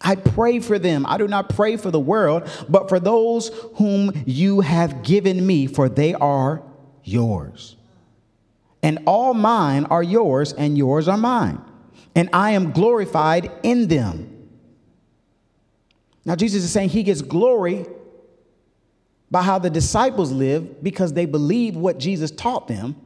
[0.00, 1.04] I pray for them.
[1.06, 5.66] I do not pray for the world, but for those whom you have given me,
[5.66, 6.62] for they are
[7.02, 7.76] yours.
[8.82, 11.60] And all mine are yours, and yours are mine.
[12.14, 14.32] And I am glorified in them.
[16.24, 17.86] Now, Jesus is saying he gets glory
[19.30, 22.96] by how the disciples lived because they believed what Jesus taught them.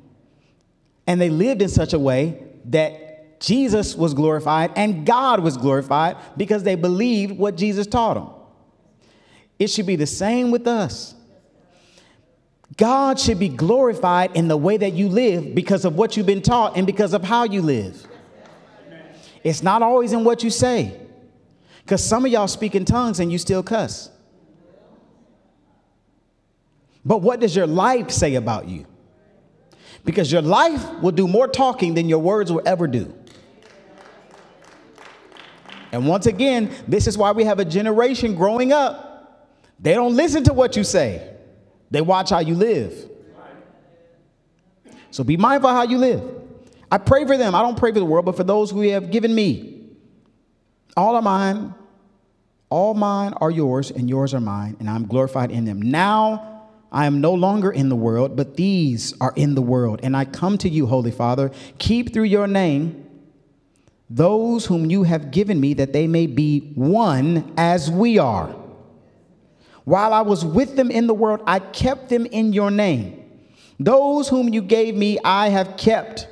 [1.06, 6.16] And they lived in such a way that Jesus was glorified and God was glorified
[6.36, 8.28] because they believed what Jesus taught them.
[9.58, 11.14] It should be the same with us.
[12.76, 16.42] God should be glorified in the way that you live because of what you've been
[16.42, 18.06] taught and because of how you live.
[19.42, 20.98] It's not always in what you say.
[21.82, 24.10] Because some of y'all speak in tongues and you still cuss.
[27.04, 28.86] But what does your life say about you?
[30.04, 33.14] Because your life will do more talking than your words will ever do.
[35.92, 39.48] And once again, this is why we have a generation growing up.
[39.80, 41.36] They don't listen to what you say,
[41.90, 43.08] they watch how you live.
[45.10, 46.22] So be mindful how you live.
[46.92, 47.54] I pray for them.
[47.54, 49.88] I don't pray for the world, but for those who have given me.
[50.96, 51.74] All are mine.
[52.68, 55.82] All mine are yours, and yours are mine, and I'm glorified in them.
[55.82, 56.59] Now
[56.92, 60.00] I am no longer in the world, but these are in the world.
[60.02, 63.06] And I come to you, Holy Father, keep through your name
[64.12, 68.48] those whom you have given me, that they may be one as we are.
[69.84, 73.24] While I was with them in the world, I kept them in your name.
[73.78, 76.26] Those whom you gave me, I have kept,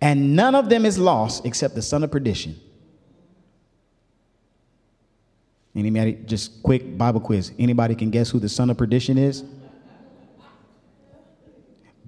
[0.00, 2.58] and none of them is lost except the son of perdition.
[5.74, 7.52] Anybody, just quick Bible quiz.
[7.58, 9.44] Anybody can guess who the son of perdition is?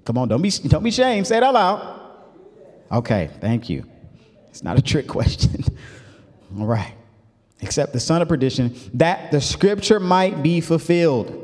[0.05, 1.27] Come on, don't be, don't be ashamed.
[1.27, 2.01] Say it out loud.
[2.91, 3.83] Okay, thank you.
[4.49, 5.63] It's not a trick question.
[6.59, 6.93] All right.
[7.61, 11.41] Except the son of perdition, that the scripture might be fulfilled.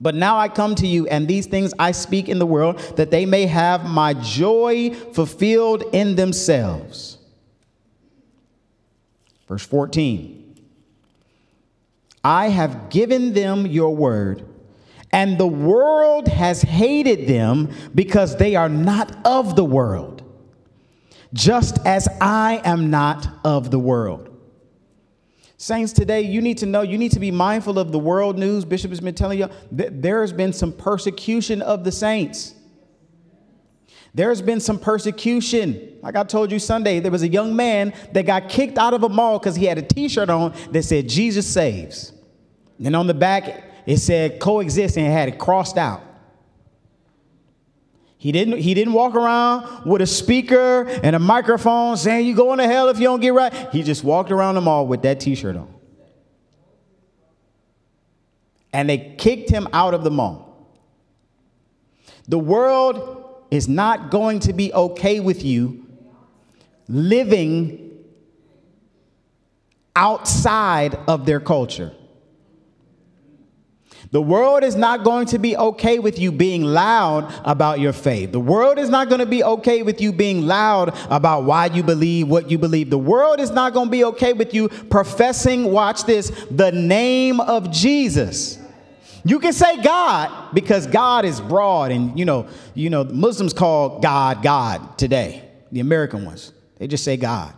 [0.00, 3.10] But now I come to you, and these things I speak in the world, that
[3.10, 7.18] they may have my joy fulfilled in themselves.
[9.48, 10.42] Verse 14
[12.24, 14.44] I have given them your word
[15.16, 20.22] and the world has hated them because they are not of the world,
[21.32, 24.28] just as I am not of the world.
[25.56, 28.66] Saints, today you need to know, you need to be mindful of the world news.
[28.66, 32.54] Bishop has been telling you that there has been some persecution of the saints.
[34.12, 35.96] There's been some persecution.
[36.02, 39.02] Like I told you Sunday, there was a young man that got kicked out of
[39.02, 42.12] a mall because he had a t shirt on that said, Jesus saves.
[42.84, 46.02] And on the back, it said coexist and it had it crossed out.
[48.18, 52.58] He didn't, he didn't walk around with a speaker and a microphone saying, You're going
[52.58, 53.52] to hell if you don't get right.
[53.72, 55.72] He just walked around the mall with that t shirt on.
[58.72, 60.66] And they kicked him out of the mall.
[62.28, 65.86] The world is not going to be okay with you
[66.88, 68.04] living
[69.94, 71.92] outside of their culture.
[74.12, 78.32] The world is not going to be okay with you being loud about your faith.
[78.32, 81.82] The world is not going to be okay with you being loud about why you
[81.82, 82.88] believe what you believe.
[82.90, 87.40] The world is not going to be okay with you professing, watch this, the name
[87.40, 88.58] of Jesus.
[89.24, 93.98] You can say God because God is broad and you know, you know, Muslims call
[93.98, 96.52] God God today, the American ones.
[96.78, 97.52] They just say God.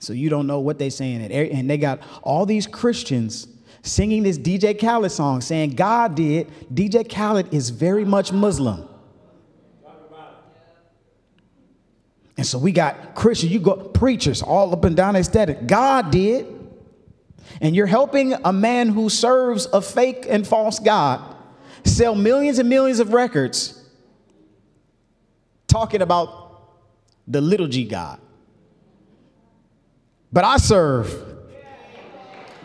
[0.00, 1.22] So you don't know what they're saying.
[1.32, 3.48] And they got all these Christians
[3.84, 6.50] singing this DJ Khaled song saying God did.
[6.72, 8.88] DJ Khaled is very much Muslim.
[12.36, 15.68] And so we got Christians, you got preachers all up and down aesthetic.
[15.68, 16.46] God did.
[17.60, 21.36] And you're helping a man who serves a fake and false God
[21.84, 23.80] sell millions and millions of records
[25.68, 26.72] talking about
[27.28, 28.18] the little g God.
[30.32, 31.33] But I serve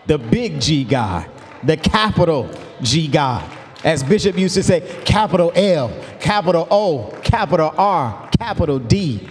[0.09, 1.29] the big G God,
[1.63, 2.49] the capital
[2.81, 3.47] G God.
[3.83, 9.29] As Bishop used to say, capital L, capital O, capital R, capital D.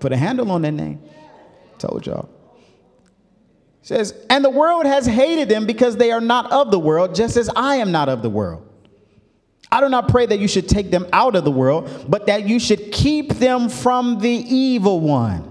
[0.00, 1.00] Put a handle on that name.
[1.78, 2.28] Told y'all.
[3.80, 7.36] says, and the world has hated them because they are not of the world, just
[7.36, 8.66] as I am not of the world.
[9.70, 12.48] I do not pray that you should take them out of the world, but that
[12.48, 15.49] you should keep them from the evil one.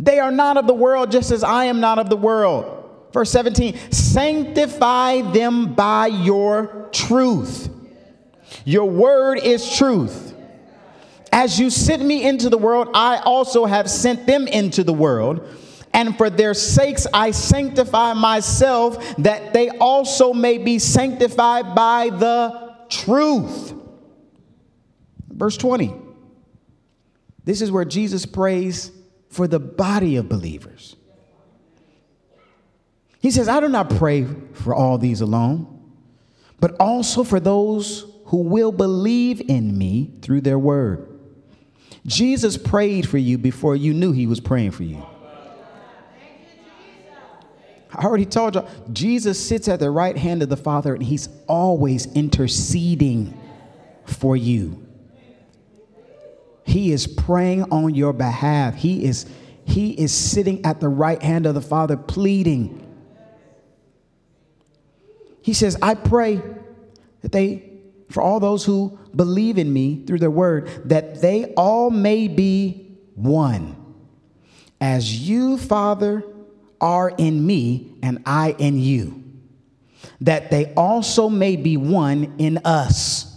[0.00, 2.78] They are not of the world, just as I am not of the world.
[3.12, 7.68] Verse 17, sanctify them by your truth.
[8.64, 10.34] Your word is truth.
[11.30, 15.46] As you sent me into the world, I also have sent them into the world.
[15.92, 22.74] And for their sakes I sanctify myself, that they also may be sanctified by the
[22.88, 23.74] truth.
[25.28, 25.92] Verse 20.
[27.44, 28.92] This is where Jesus prays
[29.30, 30.96] for the body of believers.
[33.20, 35.92] He says, I do not pray for all these alone,
[36.58, 41.06] but also for those who will believe in me through their word.
[42.06, 45.04] Jesus prayed for you before you knew he was praying for you.
[47.92, 51.28] I already told you, Jesus sits at the right hand of the Father and he's
[51.46, 53.38] always interceding
[54.06, 54.86] for you.
[56.64, 58.74] He is praying on your behalf.
[58.74, 59.26] He is,
[59.64, 62.86] he is sitting at the right hand of the Father pleading.
[65.42, 66.42] He says, I pray
[67.22, 67.70] that they,
[68.10, 72.98] for all those who believe in me through their word, that they all may be
[73.14, 73.76] one.
[74.80, 76.24] As you, Father,
[76.80, 79.22] are in me and I in you,
[80.20, 83.29] that they also may be one in us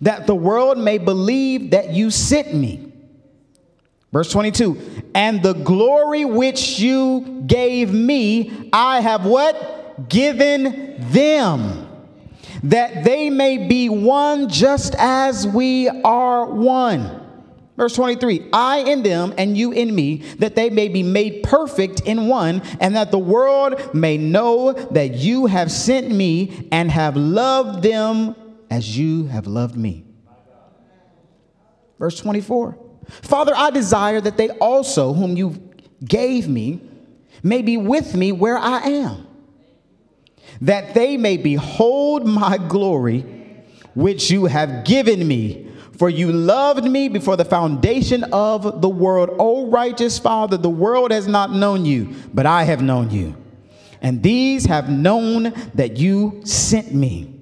[0.00, 2.92] that the world may believe that you sent me.
[4.12, 10.08] Verse 22 And the glory which you gave me, I have what?
[10.08, 11.88] Given them,
[12.62, 17.22] that they may be one just as we are one.
[17.76, 22.00] Verse 23 I in them and you in me, that they may be made perfect
[22.00, 27.16] in one, and that the world may know that you have sent me and have
[27.16, 28.34] loved them
[28.70, 30.04] as you have loved me.
[31.98, 35.62] Verse 24 Father, I desire that they also, whom you
[36.04, 36.80] gave me,
[37.42, 39.26] may be with me where I am,
[40.60, 43.20] that they may behold my glory,
[43.94, 45.62] which you have given me.
[45.96, 49.30] For you loved me before the foundation of the world.
[49.38, 53.34] O righteous Father, the world has not known you, but I have known you.
[54.02, 57.35] And these have known that you sent me.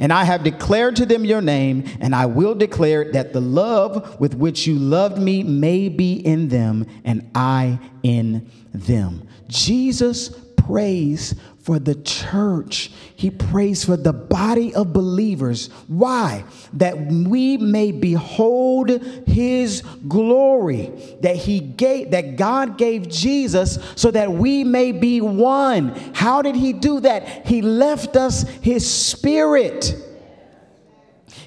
[0.00, 4.18] And I have declared to them your name, and I will declare that the love
[4.18, 9.28] with which you loved me may be in them, and I in them.
[9.46, 12.90] Jesus prays for the church.
[13.14, 15.68] He prays for the body of believers.
[15.88, 16.44] Why?
[16.72, 18.90] That we may behold
[19.26, 25.90] his glory that he gave that God gave Jesus so that we may be one.
[26.14, 27.46] How did he do that?
[27.46, 29.94] He left us his spirit.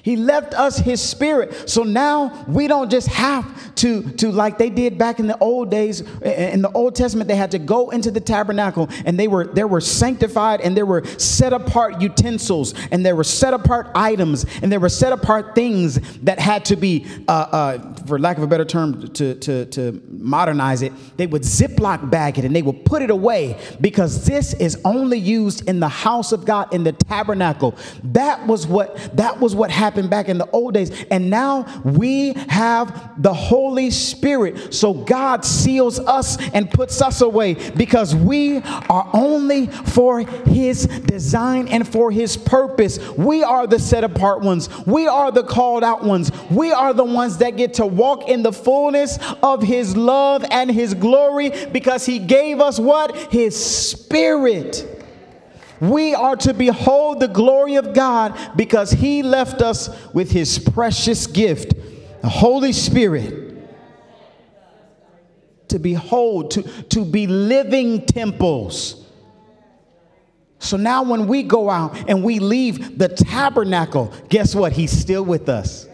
[0.02, 1.68] He left us his spirit.
[1.68, 5.70] So now we don't just have to, to like they did back in the old
[5.70, 9.46] days, in the Old Testament, they had to go into the tabernacle and they were
[9.46, 14.46] there were sanctified and there were set apart utensils and there were set apart items
[14.62, 18.42] and there were set apart things that had to be, uh, uh, for lack of
[18.42, 22.62] a better term, to, to, to modernize it, they would Ziploc bag it and they
[22.62, 26.84] would put it away because this is only used in the house of God in
[26.84, 27.74] the tabernacle.
[28.02, 30.90] That was what that was what happened back in the old days.
[31.10, 34.72] And now we have the Holy Spirit.
[34.72, 41.68] So God seals us and puts us away because we are only for His design
[41.68, 42.98] and for His purpose.
[43.10, 47.04] We are the set apart ones, we are the called out ones, we are the
[47.04, 52.06] ones that get to walk in the fullness of His love and His glory because
[52.06, 53.16] He gave us what?
[53.32, 54.93] His Spirit.
[55.80, 61.26] We are to behold the glory of God because He left us with His precious
[61.26, 61.74] gift,
[62.22, 63.42] the Holy Spirit.
[65.68, 69.04] To behold, to, to be living temples.
[70.60, 74.72] So now, when we go out and we leave the tabernacle, guess what?
[74.72, 75.86] He's still with us.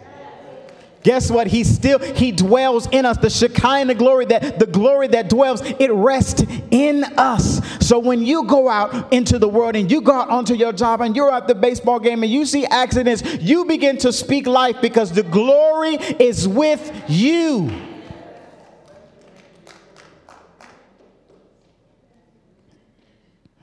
[1.03, 1.47] Guess what?
[1.47, 3.17] He still he dwells in us.
[3.17, 7.61] The Shekinah glory that the glory that dwells, it rests in us.
[7.81, 11.01] So when you go out into the world and you go out onto your job
[11.01, 14.77] and you're at the baseball game and you see accidents, you begin to speak life
[14.83, 17.71] because the glory is with you.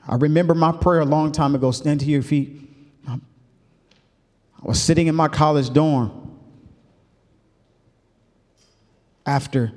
[0.08, 1.70] I remember my prayer a long time ago.
[1.70, 2.62] Stand to your feet.
[3.06, 3.18] I
[4.62, 6.17] was sitting in my college dorm
[9.28, 9.72] after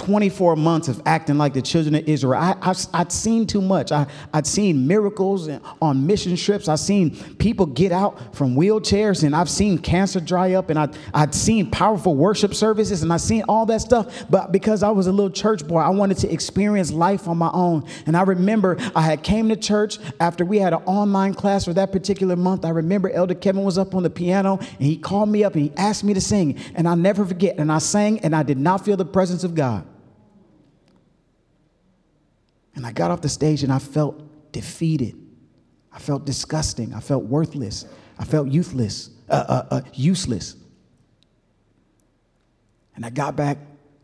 [0.00, 2.40] 24 months of acting like the children of Israel.
[2.40, 3.92] I, would seen too much.
[3.92, 5.50] I, would seen miracles
[5.82, 6.68] on mission trips.
[6.68, 10.88] I've seen people get out from wheelchairs, and I've seen cancer dry up, and I,
[11.12, 14.24] I'd seen powerful worship services, and I've seen all that stuff.
[14.30, 17.50] But because I was a little church boy, I wanted to experience life on my
[17.52, 17.84] own.
[18.06, 21.74] And I remember I had came to church after we had an online class for
[21.74, 22.64] that particular month.
[22.64, 25.64] I remember Elder Kevin was up on the piano, and he called me up and
[25.64, 27.58] he asked me to sing, and I'll never forget.
[27.58, 29.84] And I sang, and I did not feel the presence of God.
[32.80, 34.22] And I got off the stage and I felt
[34.52, 35.14] defeated.
[35.92, 36.94] I felt disgusting.
[36.94, 37.84] I felt worthless.
[38.18, 40.56] I felt youthless, uh, uh, uh, useless.
[42.96, 43.58] And I got back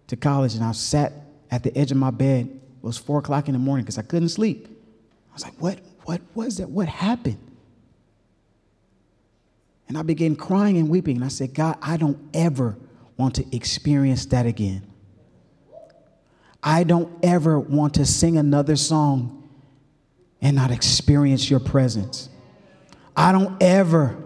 [0.09, 1.15] to college and I sat
[1.51, 2.49] at the edge of my bed.
[2.49, 4.69] It was four o'clock in the morning because I couldn't sleep.
[5.31, 6.69] I was like, what, what was that?
[6.69, 7.39] What happened?
[9.89, 11.17] And I began crying and weeping.
[11.17, 12.77] And I said, God, I don't ever
[13.17, 14.87] want to experience that again.
[16.67, 19.49] I don't ever want to sing another song
[20.43, 22.29] and not experience your presence.
[23.17, 24.21] I don't ever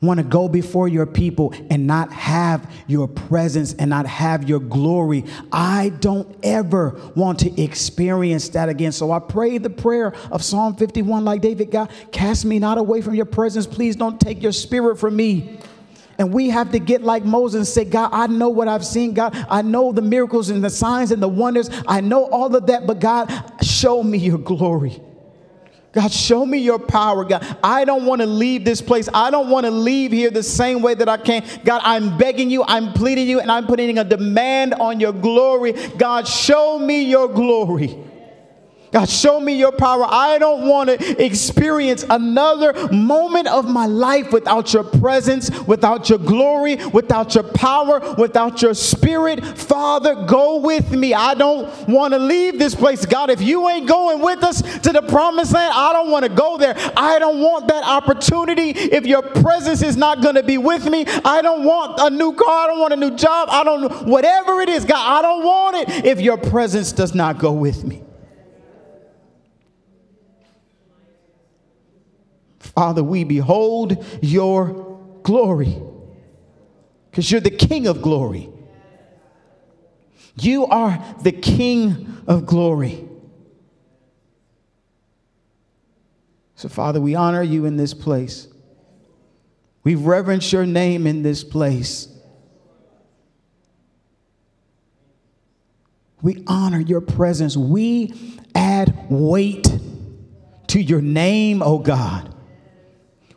[0.00, 4.58] want to go before your people and not have your presence and not have your
[4.58, 5.24] glory.
[5.52, 8.90] I don't ever want to experience that again.
[8.90, 13.02] So I pray the prayer of Psalm 51 like David God, cast me not away
[13.02, 13.68] from your presence.
[13.68, 15.60] Please don't take your spirit from me.
[16.18, 19.14] And we have to get like Moses and say, God, I know what I've seen.
[19.14, 21.70] God, I know the miracles and the signs and the wonders.
[21.86, 23.30] I know all of that, but God,
[23.62, 25.00] show me your glory.
[25.92, 27.44] God, show me your power, God.
[27.62, 29.10] I don't want to leave this place.
[29.12, 31.44] I don't want to leave here the same way that I came.
[31.64, 35.72] God, I'm begging you, I'm pleading you, and I'm putting a demand on your glory.
[35.98, 37.98] God, show me your glory.
[38.92, 40.04] God, show me your power.
[40.06, 46.18] I don't want to experience another moment of my life without your presence, without your
[46.18, 49.42] glory, without your power, without your spirit.
[49.58, 51.14] Father, go with me.
[51.14, 53.06] I don't want to leave this place.
[53.06, 56.30] God, if you ain't going with us to the promised land, I don't want to
[56.30, 56.74] go there.
[56.94, 58.70] I don't want that opportunity.
[58.72, 62.34] If your presence is not going to be with me, I don't want a new
[62.34, 62.64] car.
[62.64, 63.48] I don't want a new job.
[63.50, 67.38] I don't, whatever it is, God, I don't want it if your presence does not
[67.38, 68.02] go with me.
[72.74, 75.76] Father, we behold your glory
[77.10, 78.48] because you're the King of glory.
[80.36, 83.06] You are the King of glory.
[86.56, 88.48] So, Father, we honor you in this place.
[89.84, 92.08] We reverence your name in this place.
[96.22, 97.56] We honor your presence.
[97.56, 98.14] We
[98.54, 99.66] add weight
[100.68, 102.31] to your name, O God.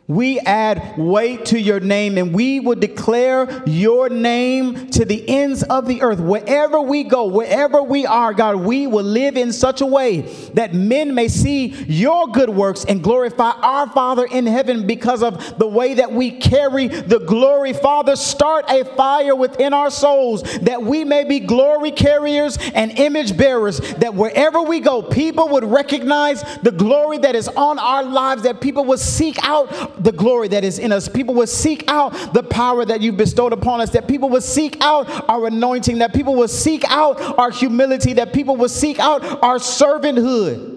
[0.08, 5.64] We add weight to your name and we will declare your name to the ends
[5.64, 6.20] of the earth.
[6.20, 10.20] Wherever we go, wherever we are, God, we will live in such a way
[10.54, 15.58] that men may see your good works and glorify our Father in heaven because of
[15.58, 17.72] the way that we carry the glory.
[17.72, 23.36] Father, start a fire within our souls that we may be glory carriers and image
[23.36, 28.42] bearers, that wherever we go, people would recognize the glory that is on our lives,
[28.42, 31.08] that people would seek out the glory that is in us.
[31.08, 34.76] People will seek out the power that you've bestowed upon us, that people will seek
[34.80, 39.24] out our anointing, that people will seek out our humility, that people will seek out
[39.42, 40.76] our servanthood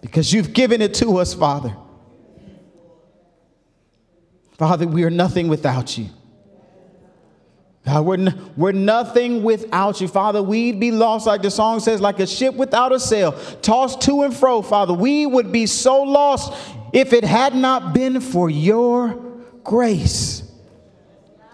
[0.00, 1.74] because you've given it to us, Father.
[4.58, 6.08] Father, we are nothing without you.
[7.84, 10.06] God, we're, n- we're nothing without you.
[10.06, 14.02] Father, we'd be lost, like the song says, like a ship without a sail, tossed
[14.02, 14.62] to and fro.
[14.62, 16.52] Father, we would be so lost
[16.92, 19.14] if it had not been for your
[19.64, 20.42] grace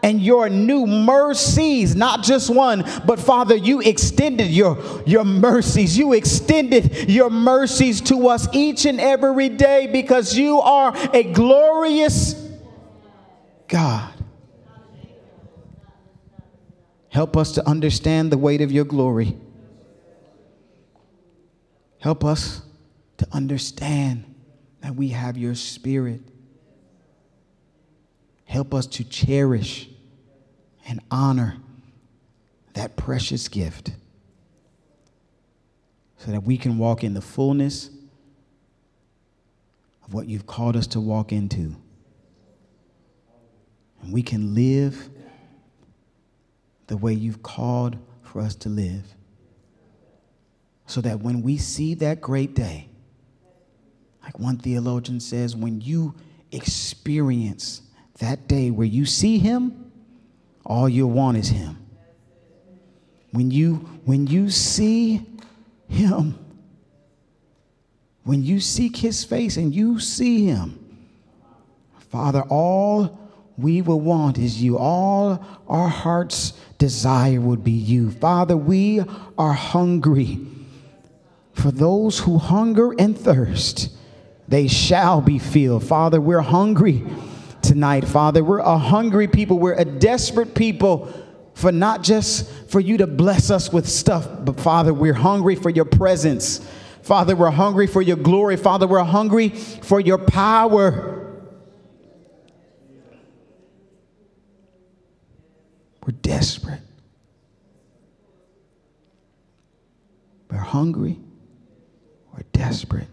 [0.03, 5.99] and your new mercies, not just one, but Father, you extended your, your mercies.
[5.99, 12.34] You extended your mercies to us each and every day because you are a glorious
[13.66, 14.14] God.
[17.11, 19.36] Help us to understand the weight of your glory.
[21.99, 22.62] Help us
[23.16, 24.28] to understand
[24.81, 26.20] that we have your spirit.
[28.45, 29.89] Help us to cherish
[30.87, 31.57] and honor
[32.74, 33.93] that precious gift
[36.18, 37.91] so that we can walk in the fullness
[40.07, 41.76] of what you've called us to walk into.
[44.03, 45.11] And we can live
[46.87, 49.05] the way you've called for us to live.
[50.87, 52.88] So that when we see that great day,
[54.29, 56.14] like one theologian says, when you
[56.53, 57.81] experience
[58.18, 59.91] that day where you see him,
[60.66, 61.79] all you want is him.
[63.31, 65.24] When you when you see
[65.89, 66.39] him,
[68.24, 70.79] when you seek his face and you see him,
[72.11, 73.18] Father, all
[73.57, 74.76] we will want is you.
[74.76, 78.11] All our heart's desire would be you.
[78.11, 79.01] Father, we
[79.39, 80.39] are hungry.
[81.55, 83.95] For those who hunger and thirst,
[84.49, 85.84] they shall be filled.
[85.84, 87.05] Father, we're hungry
[87.61, 88.42] tonight, Father.
[88.42, 89.59] We're a hungry people.
[89.59, 91.12] We're a desperate people
[91.53, 95.68] for not just for you to bless us with stuff, but Father, we're hungry for
[95.68, 96.66] your presence.
[97.03, 98.57] Father, we're hungry for your glory.
[98.57, 101.14] Father, we're hungry for your power.
[106.07, 106.80] We're desperate.
[110.51, 111.18] We're hungry.
[112.32, 113.09] We're desperate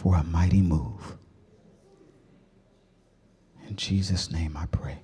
[0.00, 1.18] for a mighty move.
[3.68, 5.02] In Jesus' name I pray.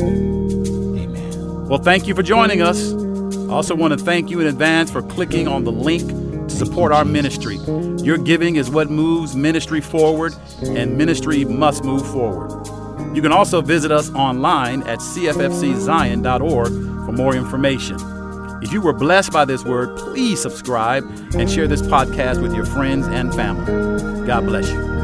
[0.00, 1.68] Amen.
[1.68, 2.92] Well, thank you for joining us.
[2.92, 6.08] I also want to thank you in advance for clicking on the link
[6.48, 7.56] to support our ministry.
[8.04, 10.32] Your giving is what moves ministry forward,
[10.62, 12.52] and ministry must move forward.
[13.16, 18.17] You can also visit us online at cffczion.org for more information.
[18.60, 21.04] If you were blessed by this word, please subscribe
[21.34, 24.26] and share this podcast with your friends and family.
[24.26, 24.97] God bless you.